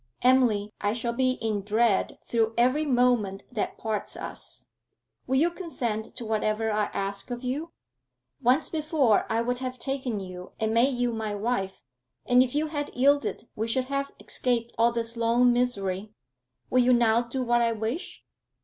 'Emily, 0.23 0.73
I 0.81 0.93
shall 0.93 1.13
be 1.13 1.33
in 1.33 1.61
dread 1.61 2.17
through 2.25 2.55
every 2.57 2.87
moment 2.87 3.43
that 3.51 3.77
parts 3.77 4.17
us. 4.17 4.65
Will 5.27 5.35
you 5.35 5.51
consent 5.51 6.15
to 6.15 6.25
whatever 6.25 6.71
I 6.71 6.85
ask 6.85 7.29
of 7.29 7.43
you? 7.43 7.71
Once 8.41 8.67
before 8.67 9.27
I 9.29 9.41
would 9.43 9.59
have 9.59 9.77
taken 9.77 10.19
you 10.19 10.53
and 10.59 10.73
made 10.73 10.97
you 10.97 11.13
my 11.13 11.35
wife, 11.35 11.83
and 12.25 12.41
if 12.41 12.55
you 12.55 12.65
had 12.65 12.89
yielded 12.95 13.47
we 13.55 13.67
should 13.67 13.85
have 13.93 14.09
escaped 14.19 14.73
all 14.75 14.91
this 14.91 15.15
long 15.15 15.53
misery. 15.53 16.15
Will 16.71 16.79
you 16.81 16.93
now 16.93 17.21
do 17.21 17.43
what 17.43 17.61
I 17.61 17.71
wish?' 17.71 18.23